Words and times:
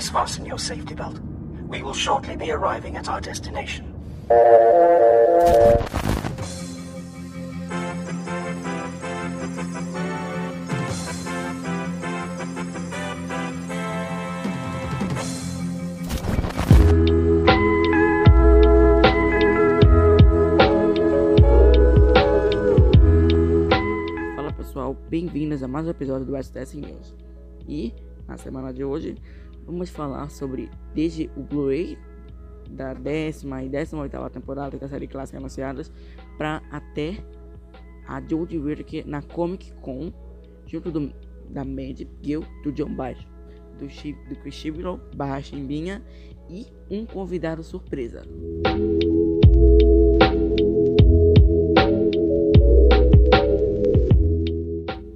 Please 0.00 0.12
fasten 0.12 0.46
your 0.46 0.58
safety 0.58 0.94
belt. 0.94 1.20
We 1.68 1.82
will 1.82 1.92
shortly 1.92 2.34
be 2.34 2.50
arriving 2.50 2.96
at 2.96 3.06
our 3.10 3.20
destination. 3.20 3.84
Fala 24.34 24.50
pessoal, 24.56 24.96
bem-vindos 25.10 25.62
a 25.62 25.68
mais 25.68 25.84
um 25.84 25.90
episódio 25.90 26.24
do 26.24 26.42
STS 26.42 26.72
News. 26.72 27.14
E 27.68 27.92
na 28.26 28.38
semana 28.38 28.72
de 28.72 28.82
hoje 28.82 29.16
vamos 29.66 29.90
falar 29.90 30.28
sobre 30.30 30.70
desde 30.94 31.30
o 31.36 31.40
Blu-ray 31.42 31.98
da 32.70 32.94
décima 32.94 33.62
e 33.64 33.68
décima 33.68 34.02
oitava 34.02 34.30
temporada 34.30 34.78
da 34.78 34.88
série 34.88 35.06
clássica 35.06 35.38
anunciadas 35.38 35.90
para 36.38 36.62
até 36.70 37.16
a 38.06 38.20
Jodie 38.20 38.58
Whittaker 38.58 39.06
na 39.06 39.22
Comic 39.22 39.72
Con 39.80 40.12
junto 40.66 40.90
do, 40.90 41.12
da 41.48 41.64
Mad 41.64 42.06
Gill, 42.22 42.44
do 42.62 42.70
John 42.72 42.94
Baez, 42.94 43.18
do, 43.78 43.88
Chi- 43.88 44.16
do 44.28 44.36
Chris 44.36 44.54
Chibnall, 44.54 45.00
barra 45.16 45.40
Chimbinha 45.42 46.02
e 46.48 46.66
um 46.88 47.04
convidado 47.04 47.62
surpresa. 47.62 48.22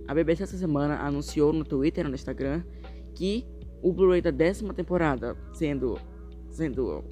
A 0.06 0.14
BBC 0.14 0.42
essa 0.44 0.56
semana 0.56 0.98
anunciou 1.00 1.52
no 1.52 1.64
Twitter 1.64 2.04
e 2.04 2.08
no 2.08 2.14
Instagram 2.14 2.62
que 3.14 3.46
o 3.84 3.92
Blu-ray 3.92 4.22
da 4.22 4.30
décima 4.30 4.72
temporada, 4.72 5.36
sendo, 5.52 5.98
sendo 6.48 7.04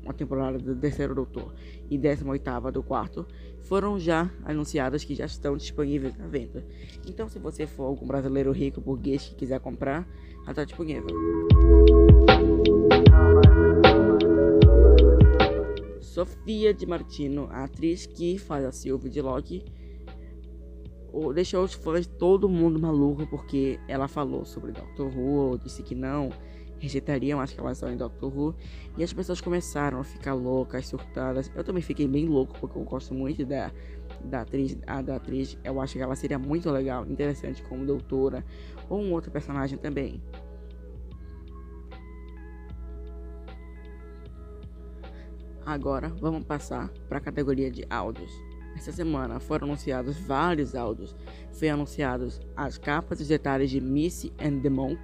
uma 0.00 0.14
temporada 0.14 0.56
do 0.58 0.76
terceiro 0.76 1.12
doutor 1.12 1.52
e 1.90 1.98
décima 1.98 2.30
oitava 2.30 2.70
do 2.70 2.84
quarto, 2.84 3.26
foram 3.62 3.98
já 3.98 4.30
anunciadas 4.44 5.02
que 5.02 5.12
já 5.14 5.24
estão 5.24 5.56
disponíveis 5.56 6.16
na 6.16 6.28
venda. 6.28 6.64
Então 7.08 7.28
se 7.28 7.38
você 7.40 7.66
for 7.66 7.82
algum 7.84 8.06
brasileiro 8.06 8.52
rico 8.52 8.80
burguês 8.80 9.24
que 9.28 9.34
quiser 9.34 9.58
comprar, 9.58 10.08
já 10.44 10.50
está 10.52 10.64
disponível. 10.64 11.08
Sofia 16.00 16.72
de 16.72 16.86
Martino, 16.86 17.48
a 17.50 17.64
atriz 17.64 18.06
que 18.06 18.38
faz 18.38 18.64
a 18.64 18.70
Sylvie 18.70 19.10
de 19.10 19.20
o- 19.20 19.64
deixou 21.34 21.62
os 21.64 21.74
fãs 21.74 22.06
todo 22.06 22.48
mundo 22.48 22.78
maluco 22.78 23.26
porque 23.26 23.78
ela 23.86 24.08
falou 24.08 24.44
sobre 24.44 24.72
Doctor 24.72 25.16
Who, 25.16 25.58
disse 25.58 25.82
que 25.82 25.94
não 25.94 26.30
rejeitariam 26.78 27.40
a 27.40 27.44
escalação 27.44 27.90
em 27.90 27.96
Doctor 27.96 28.36
Who 28.36 28.54
e 28.98 29.02
as 29.04 29.12
pessoas 29.12 29.40
começaram 29.40 30.00
a 30.00 30.04
ficar 30.04 30.34
loucas, 30.34 30.86
surtadas. 30.86 31.50
Eu 31.54 31.64
também 31.64 31.82
fiquei 31.82 32.06
bem 32.06 32.26
louco 32.26 32.58
porque 32.60 32.78
eu 32.78 32.82
gosto 32.82 33.14
muito 33.14 33.44
da, 33.46 33.70
da 34.24 34.42
atriz, 34.42 34.76
a, 34.86 35.00
da 35.00 35.16
atriz. 35.16 35.58
Eu 35.64 35.80
acho 35.80 35.94
que 35.94 36.02
ela 36.02 36.16
seria 36.16 36.38
muito 36.38 36.70
legal, 36.70 37.06
interessante 37.06 37.62
como 37.62 37.86
doutora 37.86 38.44
ou 38.88 39.00
um 39.00 39.12
outro 39.12 39.30
personagem 39.30 39.78
também. 39.78 40.22
Agora 45.64 46.08
vamos 46.08 46.44
passar 46.44 46.90
para 47.08 47.18
a 47.18 47.20
categoria 47.20 47.70
de 47.70 47.86
áudios. 47.88 48.30
Essa 48.76 48.92
semana 48.92 49.38
foram 49.40 49.68
anunciados 49.68 50.16
vários 50.18 50.74
áudios. 50.74 51.14
Foi 51.52 51.68
anunciados 51.68 52.40
as 52.56 52.76
capas 52.76 53.20
e 53.20 53.22
os 53.22 53.28
detalhes 53.28 53.70
de 53.70 53.80
Missy 53.80 54.32
and 54.40 54.60
the 54.60 54.68
Monk, 54.70 54.98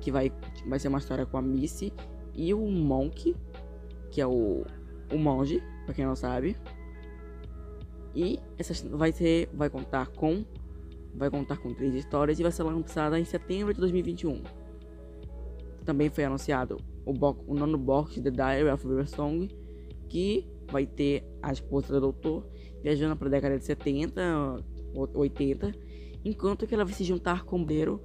que 0.00 0.10
vai, 0.10 0.32
vai 0.66 0.78
ser 0.78 0.88
uma 0.88 0.98
história 0.98 1.24
com 1.24 1.36
a 1.38 1.42
Missy 1.42 1.92
e 2.34 2.52
o 2.52 2.66
Monk, 2.70 3.36
que 4.10 4.20
é 4.20 4.26
o, 4.26 4.64
o 5.12 5.18
monge, 5.18 5.62
para 5.84 5.94
quem 5.94 6.04
não 6.04 6.16
sabe. 6.16 6.56
E 8.14 8.38
essa 8.58 8.88
vai 8.88 9.12
ser 9.12 9.48
vai 9.54 9.70
contar 9.70 10.08
com 10.08 10.44
vai 11.14 11.30
contar 11.30 11.58
com 11.58 11.72
três 11.74 11.94
histórias 11.94 12.38
e 12.38 12.42
vai 12.42 12.50
ser 12.52 12.62
lançada 12.62 13.18
em 13.18 13.24
setembro 13.24 13.72
de 13.72 13.80
2021. 13.80 14.42
Também 15.84 16.10
foi 16.10 16.24
anunciado 16.24 16.76
o, 17.04 17.12
bo- 17.12 17.42
o 17.46 17.54
nono 17.54 17.76
box 17.78 18.20
The 18.20 18.30
Diary 18.30 18.68
of 18.70 18.86
River 18.86 19.08
Song, 19.08 19.48
que 20.08 20.46
vai 20.70 20.86
ter 20.86 21.24
a 21.42 21.52
esposa 21.52 21.88
do 21.94 22.00
doutor 22.00 22.46
viajando 22.82 23.16
para 23.16 23.28
a 23.28 23.30
década 23.30 23.58
de 23.58 23.64
70, 23.64 24.64
ou 24.94 25.08
80, 25.14 25.72
enquanto 26.24 26.66
que 26.66 26.74
ela 26.74 26.84
vai 26.84 26.94
se 26.94 27.04
juntar 27.04 27.44
com 27.44 27.60
o 27.60 27.64
Beiro, 27.64 28.02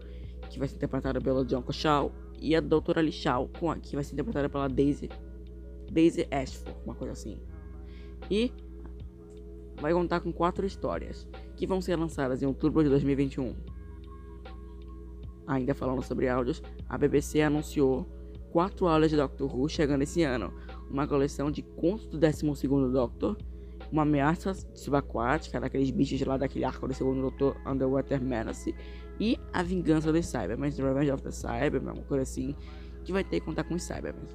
que 0.49 0.59
vai 0.59 0.67
ser 0.67 0.75
interpretada 0.75 1.19
pela 1.19 1.43
John 1.43 1.63
Shaw, 1.71 2.11
e 2.39 2.55
a 2.55 2.61
doutora 2.61 3.01
a, 3.01 3.79
que 3.81 3.95
vai 3.95 4.03
ser 4.03 4.13
interpretada 4.13 4.47
pela 4.47 4.67
Daisy, 4.67 5.09
Daisy 5.91 6.27
Ashford, 6.29 6.77
uma 6.85 6.95
coisa 6.95 7.13
assim. 7.13 7.39
E 8.29 8.51
vai 9.79 9.93
contar 9.93 10.19
com 10.19 10.31
quatro 10.31 10.65
histórias, 10.65 11.27
que 11.55 11.65
vão 11.65 11.81
ser 11.81 11.95
lançadas 11.95 12.41
em 12.41 12.45
outubro 12.45 12.83
de 12.83 12.89
2021. 12.89 13.55
Ainda 15.47 15.73
falando 15.73 16.03
sobre 16.03 16.27
áudios, 16.27 16.61
a 16.89 16.97
BBC 16.97 17.41
anunciou 17.41 18.05
quatro 18.51 18.87
aulas 18.87 19.09
de 19.09 19.17
Doctor 19.17 19.55
Who 19.55 19.69
chegando 19.69 20.01
esse 20.01 20.23
ano, 20.23 20.53
uma 20.89 21.07
coleção 21.07 21.49
de 21.49 21.61
contos 21.61 22.07
do 22.07 22.19
12º 22.19 22.91
Doctor, 22.91 23.37
uma 23.91 24.01
ameaça 24.01 24.53
subaquática 24.73 25.59
daqueles 25.59 25.89
bichos 25.91 26.21
lá 26.21 26.37
daquele 26.37 26.65
arco 26.65 26.87
do 26.87 26.93
segundo 26.93 27.21
Doutor 27.21 27.55
Underwater 27.65 28.21
Menace 28.21 28.75
e 29.19 29.39
a 29.53 29.63
vingança 29.63 30.11
dos 30.11 30.25
Cybermen, 30.25 30.71
The 30.71 30.83
Revenge 30.83 31.11
of 31.11 31.23
the 31.23 31.31
Cybermen, 31.31 31.93
uma 31.93 32.03
coisa 32.03 32.23
assim, 32.23 32.55
que 33.03 33.11
vai 33.11 33.23
ter 33.23 33.39
que 33.39 33.45
contar 33.45 33.63
com 33.63 33.75
os 33.75 33.83
Cybermen. 33.83 34.27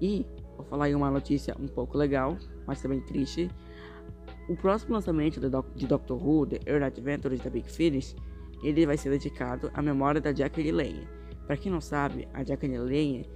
E 0.00 0.26
vou 0.56 0.64
falar 0.66 0.86
aí 0.86 0.94
uma 0.94 1.10
notícia 1.10 1.54
um 1.60 1.68
pouco 1.68 1.98
legal, 1.98 2.36
mas 2.66 2.80
também 2.80 3.00
triste. 3.00 3.50
O 4.48 4.56
próximo 4.56 4.94
lançamento 4.94 5.38
Doc- 5.48 5.74
de 5.76 5.86
Doctor 5.86 6.16
Who, 6.20 6.46
The 6.46 6.60
Early 6.66 6.84
Adventures 6.84 7.40
da 7.40 7.50
Big 7.50 7.70
Finish, 7.70 8.16
ele 8.62 8.84
vai 8.86 8.96
ser 8.96 9.10
dedicado 9.10 9.70
à 9.74 9.80
memória 9.82 10.20
da 10.20 10.32
Jacqueline 10.34 10.72
Lane. 10.72 11.08
Para 11.46 11.56
quem 11.56 11.70
não 11.70 11.80
sabe, 11.80 12.26
a 12.32 12.42
Jacqueline 12.42 12.78
Lane 12.78 13.28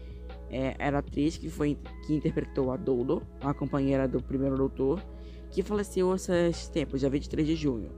é, 0.55 0.77
era 0.79 0.99
a 0.99 1.01
atriz 1.01 1.37
que, 1.37 1.51
foi, 1.51 1.77
que 2.07 2.15
interpretou 2.15 2.71
a 2.71 2.77
Dodo, 2.77 3.27
a 3.41 3.53
companheira 3.53 4.07
do 4.07 4.23
primeiro 4.23 4.57
doutor, 4.57 5.03
que 5.51 5.65
faleceu 5.65 6.15
esses 6.15 6.69
tempos, 6.69 7.01
dia 7.01 7.11
23 7.11 7.45
de 7.45 7.57
junho. 7.57 7.91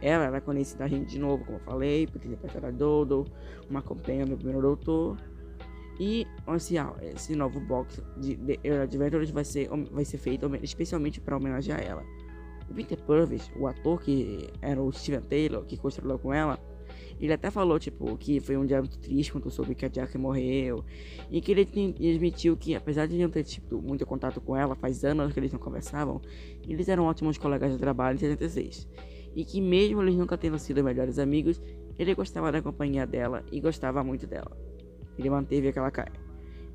Ela 0.00 0.26
era 0.26 0.40
conhecida 0.40 0.84
a 0.84 0.88
gente 0.88 1.10
de 1.10 1.18
novo, 1.18 1.44
como 1.44 1.58
eu 1.58 1.62
falei, 1.62 2.06
por 2.06 2.20
ter 2.20 2.28
interpretado 2.28 2.66
a 2.66 2.70
Dodo, 2.70 3.26
uma 3.68 3.82
companheira 3.82 4.30
do 4.30 4.36
primeiro 4.36 4.62
doutor. 4.62 5.16
E 5.98 6.24
esse, 6.54 6.76
esse 7.02 7.34
novo 7.34 7.58
box 7.58 8.00
de 8.16 8.36
The 8.36 8.60
Early 8.62 8.82
Adventures 8.82 9.30
vai 9.30 9.44
ser, 9.44 9.68
vai 9.90 10.04
ser 10.04 10.18
feito 10.18 10.48
especialmente 10.62 11.20
para 11.20 11.36
homenagear 11.36 11.82
ela. 11.82 12.04
O 12.70 12.74
Peter 12.74 12.98
Purvis, 12.98 13.50
o 13.56 13.66
ator 13.66 14.00
que 14.00 14.48
era 14.60 14.80
o 14.80 14.92
Steven 14.92 15.22
Taylor, 15.22 15.64
que 15.64 15.76
construiu 15.76 16.18
com 16.18 16.32
ela, 16.32 16.58
ele 17.20 17.32
até 17.32 17.50
falou, 17.50 17.78
tipo, 17.78 18.16
que 18.16 18.40
foi 18.40 18.56
um 18.56 18.66
dia 18.66 18.78
muito 18.78 18.98
triste 18.98 19.32
quando 19.32 19.50
soube 19.50 19.74
que 19.74 19.84
a 19.84 19.88
Jack 19.88 20.16
morreu. 20.18 20.84
E 21.30 21.40
que 21.40 21.52
ele 21.52 21.62
admitiu 22.12 22.56
que, 22.56 22.74
apesar 22.74 23.06
de 23.06 23.16
não 23.16 23.30
ter 23.30 23.44
tido 23.44 23.80
muito 23.80 24.04
contato 24.04 24.40
com 24.40 24.56
ela, 24.56 24.74
faz 24.74 25.04
anos 25.04 25.32
que 25.32 25.40
eles 25.40 25.52
não 25.52 25.58
conversavam, 25.58 26.20
eles 26.66 26.88
eram 26.88 27.04
ótimos 27.04 27.38
colegas 27.38 27.72
de 27.72 27.78
trabalho 27.78 28.16
em 28.16 28.18
76. 28.18 28.88
E 29.34 29.44
que 29.44 29.60
mesmo 29.60 30.02
eles 30.02 30.14
nunca 30.14 30.36
tendo 30.36 30.58
sido 30.58 30.82
melhores 30.82 31.18
amigos, 31.18 31.60
ele 31.98 32.14
gostava 32.14 32.50
da 32.50 32.60
companhia 32.60 33.06
dela 33.06 33.44
e 33.50 33.60
gostava 33.60 34.02
muito 34.02 34.26
dela. 34.26 34.56
Ele 35.18 35.30
manteve 35.30 35.68
aquela 35.68 35.90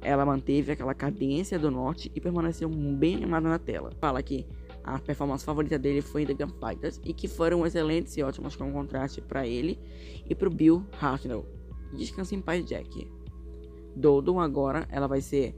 ela 0.01 0.25
manteve 0.25 0.71
aquela 0.71 0.93
cadência 0.93 1.57
do 1.57 1.71
norte 1.71 2.11
e 2.13 2.21
permaneceu 2.21 2.69
bem 2.69 3.15
animada 3.15 3.49
na 3.49 3.59
tela. 3.59 3.91
Fala 3.99 4.21
que 4.21 4.45
a 4.87 4.97
performance 4.99 5.43
favorita 5.43 5.77
dele 5.77 6.01
foi 6.01 6.23
em 6.23 6.25
The 6.25 6.33
Gunfighters 6.33 7.01
e 7.03 7.13
que 7.13 7.27
foram 7.27 7.65
excelentes 7.65 8.15
e 8.15 8.23
ótimos 8.23 8.55
como 8.55 8.71
contraste 8.71 9.19
para 9.21 9.45
ele 9.45 9.77
e 10.25 10.33
pro 10.33 10.49
Bill 10.49 10.85
Hartnell. 10.99 11.45
Descanse 11.93 12.33
em 12.33 12.41
paz, 12.41 12.65
Jack. 12.65 13.11
Dodo 13.93 14.39
agora 14.39 14.87
ela 14.89 15.07
vai 15.07 15.19
ser 15.19 15.55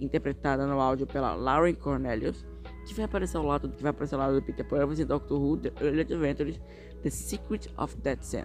interpretada 0.00 0.66
no 0.66 0.80
áudio 0.80 1.06
pela 1.06 1.34
Lauren 1.34 1.74
Cornelius, 1.74 2.46
que 2.86 2.94
vai 2.94 3.04
aparecer 3.04 3.36
ao 3.36 3.44
lado, 3.44 3.68
que 3.68 3.82
vai 3.82 3.90
aparecer 3.90 4.14
ao 4.14 4.22
lado 4.22 4.40
do 4.40 4.42
Peter 4.42 4.66
Purvis 4.66 4.98
em 4.98 5.04
Doctor 5.04 5.38
Who 5.38 5.58
The 5.58 5.72
Early 5.84 6.00
Adventures 6.00 6.60
The 7.02 7.10
Secret 7.10 7.68
of 7.76 7.96
Dead 7.98 8.22
Sun, 8.22 8.44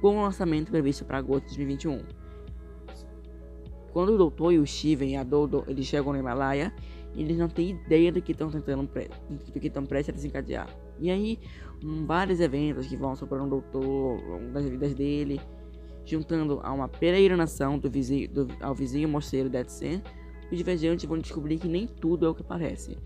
com 0.00 0.16
o 0.16 0.22
lançamento 0.22 0.70
previsto 0.70 1.04
para 1.04 1.18
agosto 1.18 1.50
de 1.50 1.56
2021. 1.56 2.02
Quando 3.92 4.14
o 4.14 4.18
Doutor 4.18 4.52
e 4.52 4.58
o 4.58 4.66
Steven 4.66 5.12
e 5.12 5.16
a 5.16 5.22
Dodo 5.22 5.64
eles 5.66 5.86
chegam 5.86 6.12
no 6.12 6.18
Himalaia, 6.18 6.72
eles 7.14 7.36
não 7.36 7.48
têm 7.48 7.70
ideia 7.70 8.12
do 8.12 8.20
que 8.22 8.32
estão 8.32 8.50
tentando 8.50 8.82
do 8.86 9.60
que 9.60 9.66
estão 9.66 9.84
prestes 9.84 10.10
a 10.14 10.16
desencadear. 10.16 10.68
E 11.00 11.10
aí, 11.10 11.38
um, 11.82 12.04
vários 12.06 12.40
eventos 12.40 12.86
que 12.86 12.96
vão 12.96 13.14
sobre 13.16 13.38
o 13.38 13.46
Doutor, 13.46 14.20
das 14.52 14.64
vidas 14.64 14.94
dele, 14.94 15.40
juntando 16.04 16.60
a 16.62 16.72
uma 16.72 16.88
peregrinação 16.88 17.78
do 17.78 17.90
vizinho, 17.90 18.28
do- 18.28 18.48
ao 18.60 18.74
vizinho 18.74 19.08
mosteiro 19.08 19.48
Dead 19.48 19.68
Sen, 19.68 20.02
os 20.50 20.60
viajantes 20.60 21.04
vão 21.04 21.18
descobrir 21.18 21.58
que 21.58 21.68
nem 21.68 21.86
tudo 21.86 22.26
é 22.26 22.28
o 22.28 22.34
que 22.34 22.42
parece. 22.42 22.96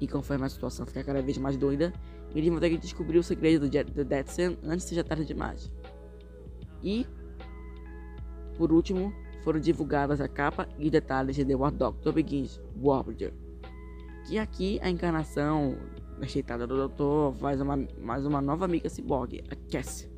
E 0.00 0.06
conforme 0.06 0.44
a 0.44 0.48
situação 0.48 0.84
ficar 0.84 1.04
cada 1.04 1.22
vez 1.22 1.38
mais 1.38 1.56
doida, 1.56 1.92
eles 2.34 2.48
vão 2.50 2.58
ter 2.60 2.70
que 2.70 2.78
descobrir 2.78 3.18
o 3.18 3.22
segredo 3.22 3.68
do, 3.68 3.72
Je- 3.72 3.84
do 3.84 4.04
Dead 4.04 4.26
Sen 4.26 4.58
antes 4.64 4.84
que 4.84 4.90
seja 4.90 5.04
tarde 5.04 5.24
demais. 5.24 5.70
E, 6.82 7.06
por 8.56 8.72
último, 8.72 9.12
foram 9.42 9.58
divulgadas 9.60 10.20
a 10.20 10.28
capa 10.28 10.68
e 10.78 10.90
detalhes 10.90 11.36
de 11.36 11.44
The 11.44 11.54
War 11.54 11.72
Doctor 11.72 12.12
Begins 12.12 12.60
Warbringer. 12.80 13.32
Que 14.26 14.38
aqui 14.38 14.78
a 14.82 14.88
encarnação 14.88 15.76
ajeitada 16.20 16.66
do 16.66 16.76
Doutor 16.76 17.34
faz 17.34 17.60
uma, 17.60 17.76
mais 17.98 18.24
uma 18.24 18.40
nova 18.40 18.64
amiga 18.64 18.88
ciborgue, 18.88 19.42
a 19.50 19.56
Cassie. 19.70 20.10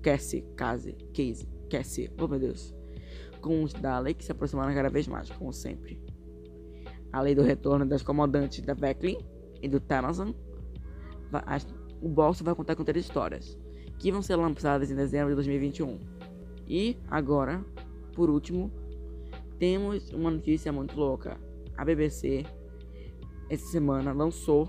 Cassie, 0.00 0.42
Cassie, 0.56 0.96
Casey, 1.14 1.48
Cassie, 1.70 2.10
oh 2.20 2.28
meu 2.28 2.38
Deus. 2.38 2.74
Com 3.40 3.62
os 3.62 3.72
Daleks 3.72 4.26
se 4.26 4.32
aproximando 4.32 4.74
cada 4.74 4.88
vez 4.88 5.08
mais, 5.08 5.30
como 5.30 5.52
sempre. 5.52 6.00
Além 7.12 7.34
do 7.34 7.42
retorno 7.42 7.84
das 7.84 8.02
comandantes 8.02 8.60
da 8.64 8.74
Vecklin 8.74 9.18
e 9.60 9.68
do 9.68 9.80
Tanazan, 9.80 10.34
o 12.00 12.08
bolso 12.08 12.44
vai 12.44 12.54
contar 12.54 12.76
com 12.76 12.84
três 12.84 13.04
histórias, 13.04 13.58
que 13.98 14.10
vão 14.10 14.22
ser 14.22 14.36
lançadas 14.36 14.90
em 14.90 14.94
dezembro 14.96 15.30
de 15.30 15.34
2021. 15.36 15.98
E 16.66 16.96
agora, 17.08 17.64
por 18.14 18.30
último, 18.30 18.72
temos 19.58 20.10
uma 20.10 20.30
notícia 20.30 20.72
muito 20.72 20.96
louca. 20.96 21.38
A 21.76 21.84
BBC 21.84 22.44
essa 23.48 23.66
semana 23.66 24.12
lançou 24.12 24.68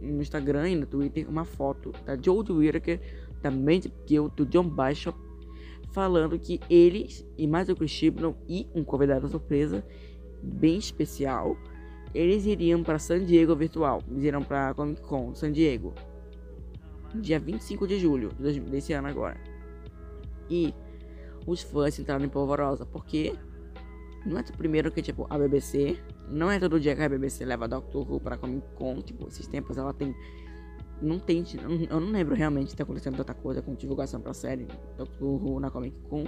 no 0.00 0.20
Instagram 0.20 0.68
e 0.70 0.76
no 0.76 0.86
Twitter 0.86 1.28
uma 1.28 1.44
foto 1.44 1.92
da 2.04 2.16
Jodie 2.16 2.52
Whittaker, 2.52 3.00
da 3.42 3.50
Mandy 3.50 3.92
Gill, 4.06 4.28
do 4.30 4.44
John 4.46 4.68
Bishop, 4.68 5.18
falando 5.92 6.38
que 6.38 6.60
eles 6.68 7.26
e 7.38 7.46
mais 7.46 7.68
o 7.68 7.76
Chris 7.76 7.90
Chibnall 7.90 8.36
e 8.48 8.66
um 8.74 8.82
convidado 8.82 9.28
surpresa 9.28 9.84
bem 10.42 10.76
especial, 10.76 11.56
eles 12.14 12.46
iriam 12.46 12.82
para 12.82 12.98
San 12.98 13.24
Diego 13.24 13.54
virtual, 13.56 14.02
eles 14.10 14.24
iriam 14.24 14.42
para 14.42 14.74
Comic 14.74 15.00
Con 15.02 15.34
San 15.34 15.52
Diego, 15.52 15.94
dia 17.14 17.38
25 17.38 17.86
de 17.86 17.98
julho 17.98 18.30
desse 18.70 18.92
ano 18.92 19.08
agora. 19.08 19.40
E 20.50 20.74
os 21.46 21.62
fãs 21.62 21.98
entraram 21.98 22.24
em 22.24 22.28
polvorosa, 22.28 22.84
porque 22.84 23.34
não 24.24 24.38
é 24.38 24.40
o 24.42 24.56
primeiro 24.56 24.90
que 24.90 25.02
tipo 25.02 25.26
a 25.30 25.38
BBC 25.38 25.98
não 26.28 26.50
é 26.50 26.58
todo 26.58 26.80
dia 26.80 26.94
que 26.94 27.02
a 27.02 27.08
BBC 27.08 27.44
leva 27.44 27.68
Doctor 27.68 28.10
Who 28.10 28.20
pra 28.20 28.36
Comic 28.36 28.66
Con. 28.74 29.00
Tipo, 29.02 29.28
esses 29.28 29.46
tempos 29.46 29.76
ela 29.76 29.92
tem. 29.92 30.14
Não 31.00 31.18
tem. 31.18 31.44
Eu 31.90 32.00
não 32.00 32.10
lembro 32.10 32.34
realmente 32.34 32.70
se 32.70 32.76
tá 32.76 32.82
acontecendo 32.82 33.16
tanta 33.16 33.34
coisa 33.34 33.60
com 33.60 33.74
divulgação 33.74 34.20
pra 34.20 34.32
série 34.32 34.66
Doctor 34.96 35.44
Who 35.44 35.60
na 35.60 35.70
Comic 35.70 35.96
Con. 36.08 36.24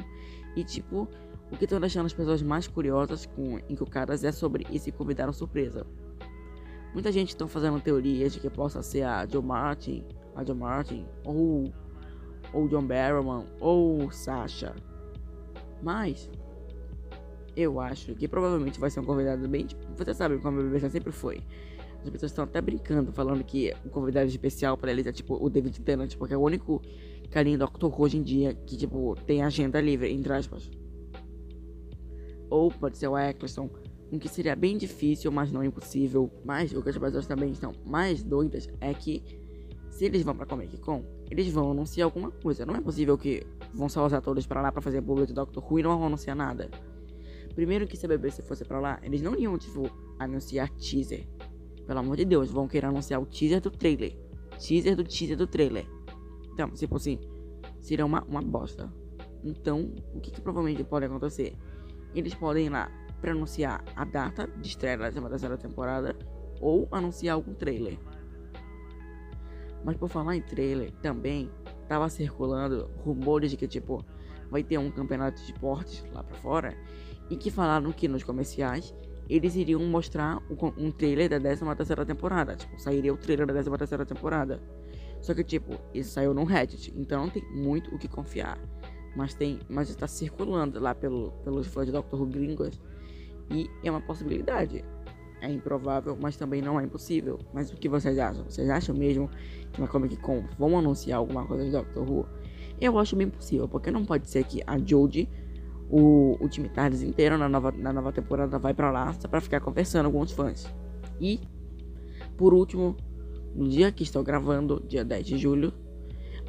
E 0.55 0.65
tipo, 0.65 1.09
o 1.51 1.57
que 1.57 1.65
estão 1.65 1.81
deixando 1.81 2.07
as 2.07 2.13
pessoas 2.13 2.43
mais 2.43 2.67
curiosas 2.67 3.27
com 3.27 3.59
encucadas 3.69 4.25
é 4.25 4.33
sobre 4.33 4.67
esse 4.73 4.91
convidado 4.91 5.33
surpresa. 5.33 5.87
Muita 6.93 7.13
gente 7.13 7.31
estão 7.31 7.47
fazendo 7.47 7.81
teorias 7.81 8.33
de 8.33 8.41
que 8.41 8.51
possa 8.51 8.83
ser 8.83 9.03
a 9.03 9.27
Joe 9.27 9.43
Martin, 9.43 10.05
a 10.35 10.45
Joe 10.45 10.57
Martin, 10.57 11.07
ou 11.25 11.73
ou 12.53 12.69
John 12.69 12.87
Barrowman, 12.87 13.45
ou 13.61 14.11
Sasha. 14.11 14.75
Mas 15.83 16.31
eu 17.57 17.81
acho 17.81 18.15
que 18.15 18.29
provavelmente 18.29 18.79
vai 18.79 18.91
ser 18.91 19.01
um 19.01 19.05
convidado 19.05 19.49
bem. 19.49 19.67
Tipo, 19.67 19.83
você 19.97 20.13
sabe 20.13 20.39
como 20.39 20.61
a 20.61 20.63
BBC 20.63 20.91
sempre 20.91 21.11
foi. 21.11 21.43
As 22.03 22.11
pessoas 22.11 22.31
estão 22.31 22.45
até 22.45 22.61
brincando, 22.61 23.13
falando 23.13 23.43
que 23.43 23.75
o 23.85 23.89
convidado 23.89 24.29
especial 24.29 24.77
para 24.77 24.93
eles 24.93 25.07
é 25.07 25.13
tipo 25.13 25.35
o 25.43 25.49
David 25.49 25.81
Tennant, 25.81 26.15
porque 26.17 26.35
é 26.35 26.37
o 26.37 26.43
único 26.43 26.81
carinho 27.31 27.59
Doctor 27.59 27.91
Who 27.91 28.05
hoje 28.05 28.19
em 28.19 28.23
dia 28.23 28.55
que, 28.55 28.77
tipo, 28.77 29.17
tem 29.27 29.43
agenda 29.43 29.81
livre, 29.81 30.13
entre 30.13 30.33
aspas. 30.33 30.71
Ou 32.49 32.71
pode 32.71 32.97
ser 32.99 33.09
o 33.09 33.19
Eccleston, 33.19 33.69
o 34.13 34.19
que 34.19 34.29
seria 34.29 34.55
bem 34.55 34.77
difícil, 34.77 35.33
mas 35.33 35.51
não 35.51 35.65
impossível. 35.65 36.31
Mas 36.45 36.73
o 36.73 36.83
que 36.83 36.91
as 36.91 36.99
pessoas 36.99 37.27
também 37.27 37.51
estão 37.51 37.73
mais 37.85 38.23
doidas 38.23 38.69
é 38.81 38.95
que 38.95 39.25
se 39.91 40.05
eles 40.05 40.23
vão 40.23 40.37
pra 40.37 40.47
Comic 40.47 40.77
Con, 40.79 41.03
eles 41.31 41.51
vão 41.51 41.71
anunciar 41.73 42.05
alguma 42.05 42.31
coisa. 42.31 42.67
Não 42.67 42.77
é 42.77 42.81
possível 42.81 43.17
que 43.17 43.45
vão 43.75 43.89
só 43.89 44.07
os 44.07 44.13
atores 44.13 44.47
para 44.47 44.61
lá 44.61 44.71
para 44.71 44.83
fazer 44.83 45.03
público 45.03 45.27
de 45.27 45.35
Doctor 45.35 45.65
Who 45.65 45.81
e 45.81 45.83
não 45.83 45.99
vão 45.99 46.07
anunciar 46.07 46.37
nada. 46.37 46.71
Primeiro 47.57 47.87
que 47.87 47.97
se 47.97 48.05
a 48.05 48.09
BBC 48.11 48.43
fosse 48.43 48.67
pra 48.67 48.79
lá, 48.79 49.01
eles 49.03 49.23
não 49.23 49.35
iam, 49.35 49.57
tipo, 49.57 49.91
anunciar 50.19 50.69
teaser. 50.73 51.27
Pelo 51.87 52.01
amor 52.01 52.19
de 52.19 52.27
Deus, 52.27 52.51
vão 52.51 52.69
querer 52.69 52.87
anunciar 52.87 53.19
o 53.19 53.25
teaser 53.25 53.63
do 53.63 53.71
trailer. 53.71 54.15
Teaser 54.59 54.95
do 54.95 55.03
teaser 55.03 55.39
do 55.39 55.47
trailer. 55.47 55.87
Então, 56.53 56.69
tipo 56.69 56.97
assim, 56.97 57.19
seria 57.81 58.05
uma, 58.05 58.23
uma 58.25 58.43
bosta. 58.43 58.93
Então, 59.43 59.91
o 60.13 60.21
que, 60.21 60.31
que 60.31 60.41
provavelmente 60.43 60.85
pode 60.85 61.07
acontecer? 61.07 61.57
Eles 62.15 62.35
podem 62.35 62.67
ir 62.67 62.69
lá 62.69 62.91
para 63.23 63.33
anunciar 63.33 63.83
a 63.97 64.05
data 64.05 64.47
de 64.47 64.69
estreia 64.69 64.99
da 64.99 65.11
terceira 65.11 65.57
temporada 65.57 66.15
ou 66.61 66.87
anunciar 66.91 67.37
algum 67.37 67.55
trailer. 67.55 67.99
Mas 69.83 69.97
por 69.97 70.11
falar 70.11 70.37
em 70.37 70.43
trailer, 70.43 70.93
também 71.01 71.51
tava 71.89 72.07
circulando 72.11 72.91
rumores 72.99 73.51
de 73.51 73.57
que 73.57 73.67
tipo 73.67 74.05
vai 74.51 74.63
ter 74.63 74.79
um 74.79 74.91
campeonato 74.91 75.41
de 75.41 75.53
esportes 75.53 76.05
lá 76.13 76.23
para 76.23 76.37
fora 76.37 76.77
e 77.31 77.37
que 77.37 77.51
falaram 77.51 77.93
que 77.93 78.09
nos 78.09 78.23
comerciais 78.23 78.95
eles 79.29 79.57
iriam 79.57 79.81
mostrar 79.83 80.41
um, 80.77 80.91
trailer 80.91 81.29
da 81.29 81.41
13 81.41 81.65
terceira 81.77 82.07
temporada. 82.07 82.55
Tipo, 82.55 82.81
sairia 82.81 83.13
o 83.13 83.17
trailer 83.17 83.47
da 83.47 83.53
13 83.53 83.71
terceira 83.71 84.07
temporada. 84.07 84.63
Só 85.21 85.35
que, 85.35 85.43
tipo, 85.43 85.77
isso 85.93 86.11
saiu 86.11 86.33
no 86.33 86.45
Reddit, 86.45 86.93
então 86.97 87.23
não 87.23 87.31
tem 87.31 87.43
muito 87.51 87.93
o 87.95 87.99
que 87.99 88.07
confiar. 88.07 88.59
Mas 89.17 89.35
tem, 89.35 89.59
mas 89.69 89.91
está 89.91 90.07
circulando 90.07 90.79
lá 90.79 90.95
pelo, 90.95 91.33
pelos 91.43 91.67
fãs 91.67 91.87
de 91.87 91.93
Doctor 91.93 92.21
Who 92.21 92.27
gringos. 92.27 92.81
E 93.51 93.69
é 93.83 93.91
uma 93.91 94.01
possibilidade. 94.01 94.85
É 95.41 95.51
improvável, 95.51 96.17
mas 96.21 96.37
também 96.37 96.63
não 96.63 96.79
é 96.79 96.85
impossível. 96.85 97.39
Mas 97.53 97.73
o 97.73 97.77
que 97.77 97.89
vocês 97.89 98.19
acham? 98.19 98.45
Vocês 98.45 98.69
acham 98.71 98.95
mesmo 98.95 99.29
que 99.73 99.81
na 99.81 99.89
Comic 99.89 100.17
Con 100.19 100.45
vão 100.59 100.79
anunciar 100.79 101.19
alguma 101.19 101.45
coisa 101.47 101.65
de 101.65 101.71
Doctor 101.71 102.09
Who? 102.09 102.27
Eu 102.81 102.99
acho 102.99 103.17
bem 103.17 103.29
possível, 103.29 103.67
porque 103.67 103.91
não 103.91 104.05
pode 104.05 104.29
ser 104.29 104.45
que 104.45 104.63
a 104.67 104.79
Jodie 104.79 105.29
o, 105.91 106.37
o 106.41 106.49
time 106.49 106.69
Tardes 106.69 107.03
inteiro 107.03 107.39
na 107.39 107.49
nova, 107.49 107.73
na 107.73 107.93
nova 107.93 108.13
temporada 108.13 108.59
vai 108.59 108.75
para 108.75 108.91
lá 108.91 109.13
só 109.13 109.29
pra 109.29 109.41
ficar 109.41 109.61
conversando 109.61 110.11
com 110.11 110.21
os 110.21 110.33
fãs. 110.33 110.73
E, 111.21 111.41
por 112.37 112.53
último, 112.53 112.97
no 113.55 113.69
dia 113.69 113.91
que 113.93 114.03
estou 114.03 114.23
gravando, 114.23 114.83
dia 114.87 115.05
10 115.05 115.27
de 115.27 115.39
julho, 115.39 115.73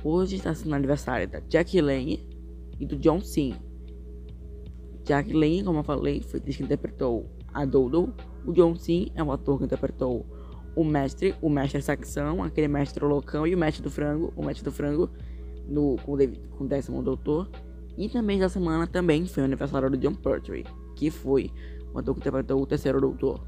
hoje 0.04 0.36
está 0.36 0.54
sendo 0.54 0.76
aniversário 0.76 1.28
da 1.28 1.40
Jack 1.40 1.80
Lane 1.80 2.28
e 2.80 2.86
do 2.86 2.98
John 2.98 3.22
Sim. 3.22 3.56
Jack 5.04 5.32
Lane, 5.32 5.64
como 5.64 5.80
eu 5.80 5.84
falei, 5.84 6.22
foi 6.22 6.40
que 6.40 6.64
interpretou 6.64 7.30
a 7.54 7.64
Dodo. 7.64 8.14
O 8.46 8.52
John 8.52 8.76
Sim 8.76 9.08
é 9.16 9.24
o 9.24 9.32
ator 9.32 9.58
que 9.58 9.66
interpretou 9.66 10.26
o 10.76 10.84
mestre, 10.84 11.34
o 11.42 11.50
mestre 11.50 11.82
Saxão, 11.82 12.44
aquele 12.44 12.68
mestre 12.68 13.04
loucão 13.04 13.48
e 13.48 13.56
o 13.56 13.58
mestre 13.58 13.82
do 13.82 13.90
frango, 13.90 14.32
o 14.36 14.46
mestre 14.46 14.64
do 14.64 14.72
frango 14.72 15.10
no, 15.68 15.96
com, 16.04 16.14
o 16.14 16.18
David, 16.18 16.48
com 16.50 16.66
o 16.66 16.68
décimo 16.68 17.02
doutor. 17.02 17.50
E 17.98 18.08
também 18.08 18.40
da 18.40 18.48
semana 18.48 18.86
também 18.86 19.26
foi 19.26 19.44
o 19.44 19.46
aniversário 19.46 19.90
do 19.90 19.98
John 19.98 20.14
Pertwee, 20.14 20.66
que 20.96 21.10
foi 21.10 21.52
o 21.94 22.00
ator 22.00 22.14
que 22.14 22.22
interpretou 22.22 22.62
o 22.62 22.66
terceiro 22.66 23.02
doutor. 23.02 23.42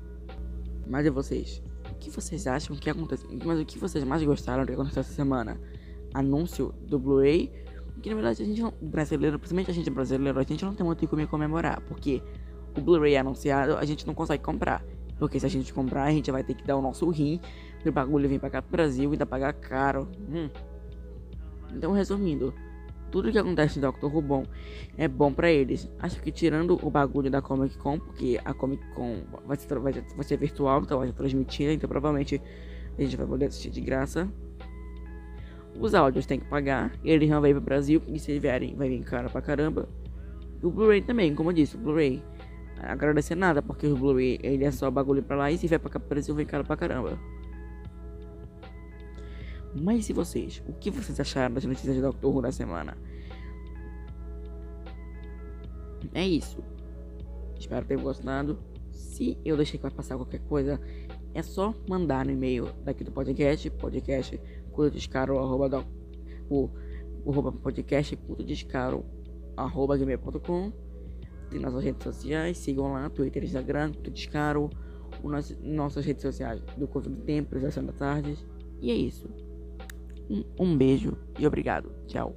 Mas 0.88 1.06
e 1.06 1.10
vocês? 1.12 1.62
O 1.92 1.96
que 1.96 2.10
vocês 2.10 2.48
acham 2.48 2.76
que 2.76 2.90
aconteceu? 2.90 3.30
Mas 3.46 3.60
o 3.60 3.66
que 3.66 3.78
vocês 3.78 4.04
mais 4.04 4.24
gostaram 4.24 4.64
do 4.64 4.68
que 4.68 4.74
aconteceu 4.74 5.02
essa 5.02 5.14
semana? 5.14 5.60
Anúncio 6.14 6.74
do 6.88 6.98
Blu-ray? 6.98 7.52
Que 8.02 8.10
na 8.10 8.16
verdade 8.16 8.42
a 8.42 8.46
gente 8.46 8.62
não, 8.62 8.74
brasileiro, 8.82 9.38
principalmente 9.38 9.70
a 9.70 9.74
gente 9.74 9.90
brasileiro, 9.90 10.40
a 10.40 10.44
gente 10.44 10.66
não 10.66 10.74
tem 10.74 10.86
muito 10.86 11.06
o 11.06 11.08
que 11.08 11.28
comemorar, 11.28 11.82
porque 11.82 12.24
o 12.76 12.82
Blu-ray 12.82 13.18
anunciado 13.18 13.76
a 13.78 13.86
gente 13.86 14.08
não 14.08 14.16
consegue 14.16 14.42
comprar. 14.42 14.84
Porque 15.20 15.40
se 15.40 15.46
a 15.46 15.50
gente 15.50 15.74
comprar, 15.74 16.06
a 16.06 16.12
gente 16.12 16.32
vai 16.32 16.44
ter 16.44 16.54
que 16.56 16.66
dar 16.66 16.78
o 16.78 16.82
nosso 16.82 17.08
rim 17.10 17.40
pro 17.84 17.92
bagulho 17.92 18.28
vir 18.28 18.40
pra 18.40 18.50
cá 18.50 18.62
pro 18.62 18.72
Brasil 18.72 19.10
e 19.10 19.14
ainda 19.14 19.26
pagar 19.26 19.54
caro. 19.54 20.08
Hum. 20.30 20.50
Então, 21.76 21.92
resumindo, 21.92 22.54
tudo 23.12 23.32
que 23.32 23.38
acontece 23.38 23.80
em 23.80 23.82
Doctor 23.82 24.14
Who 24.14 24.22
bom 24.22 24.44
é 24.98 25.08
bom 25.08 25.34
para 25.34 25.52
eles. 25.52 25.90
Acho 26.00 26.22
que 26.22 26.32
tirando 26.32 26.80
o 26.82 26.90
bagulho 26.90 27.30
da 27.30 27.42
Comic 27.42 27.78
Con, 27.78 28.00
porque 28.00 28.40
a 28.44 28.54
Comic 28.54 28.84
Con 28.94 29.24
vai 29.46 29.58
ser, 29.58 29.80
vai, 29.80 29.94
vai 29.94 30.24
ser 30.24 30.38
virtual, 30.38 30.82
então 30.82 31.00
vai 31.00 31.08
ser 31.08 31.14
transmitida, 31.14 31.74
então 31.74 31.88
provavelmente 31.90 32.42
a 32.98 33.02
gente 33.02 33.16
vai 33.16 33.26
poder 33.26 33.46
assistir 33.46 33.70
de 33.70 33.82
graça. 33.82 34.28
Os 35.80 35.94
áudios 35.94 36.26
tem 36.26 36.40
que 36.40 36.46
pagar, 36.46 36.92
eles 37.04 37.30
não 37.30 37.42
vêm 37.42 37.54
pro 37.54 37.62
Brasil, 37.62 38.02
e 38.08 38.20
se 38.20 38.38
vierem 38.38 38.76
vai 38.76 38.90
vir 38.90 39.04
caro 39.04 39.30
pra 39.30 39.42
caramba. 39.42 39.88
E 40.62 40.66
o 40.66 40.70
Blu-ray 40.70 41.02
também, 41.02 41.34
como 41.34 41.52
eu 41.52 41.54
disse, 41.54 41.76
o 41.76 41.80
Blu-ray 41.80 42.22
agradecer 42.82 43.36
nada, 43.36 43.62
porque 43.62 43.88
o 43.88 43.96
Blu-ray 43.96 44.40
ele 44.44 44.66
é 44.66 44.72
só 44.72 44.90
bagulho 44.92 45.24
pra 45.24 45.36
lá 45.38 45.52
e 45.52 45.58
se 45.58 45.68
vier 45.68 45.80
pra 45.80 45.90
cá 45.90 46.00
pro 46.00 46.10
Brasil 46.10 46.36
vem 46.36 46.46
caro 46.46 46.64
pra 46.64 46.76
caramba. 46.76 47.18
Mas 49.74 50.10
e 50.10 50.14
vocês? 50.14 50.64
O 50.68 50.74
que 50.74 50.90
vocês 50.90 51.20
acharam 51.20 51.54
das 51.54 51.66
notícias 51.66 51.96
de 51.96 52.02
Doctor 52.02 52.36
Who 52.36 52.42
da 52.42 52.52
semana? 52.52 52.98
É 56.14 56.28
isso. 56.28 56.64
Espero 57.58 57.86
tenham 57.86 58.02
gostado. 58.02 58.58
Se 58.92 59.38
eu 59.44 59.56
deixei 59.58 59.80
que 59.80 59.90
passar 59.90 60.16
qualquer 60.16 60.40
coisa, 60.40 60.80
é 61.34 61.42
só 61.42 61.74
mandar 61.88 62.26
no 62.26 62.32
e-mail 62.32 62.70
daqui 62.84 63.04
do 63.04 63.12
podcast, 63.12 63.70
podcast 63.72 64.42
culto 64.72 64.92
descaro, 64.92 65.38
arroba 65.38 65.70
do, 65.70 65.86
o, 66.50 66.70
arroba 67.28 67.52
podcast 67.52 68.16
culto 68.16 68.44
descaro, 68.44 69.06
arroba 69.56 69.98
gmail.com. 69.98 70.72
Tem 71.50 71.60
nossas 71.60 71.84
redes 71.84 72.04
sociais, 72.04 72.58
sigam 72.58 72.94
lá, 72.94 73.10
Twitter, 73.10 73.44
Instagram, 73.44 73.92
culto 73.94 74.12
descaro, 74.12 74.70
nosso, 75.24 75.56
nossas 75.62 76.06
redes 76.06 76.22
sociais 76.22 76.62
do 76.78 76.88
Covid 76.88 77.16
do 77.16 77.22
Tempo, 77.24 77.50
Projeção 77.50 77.86
da 77.86 77.94
Tarde. 77.94 78.38
E 78.82 78.90
é 78.90 78.96
isso. 78.96 79.28
Um 80.60 80.78
beijo 80.78 81.18
e 81.38 81.48
obrigado. 81.48 81.92
Tchau. 82.08 82.36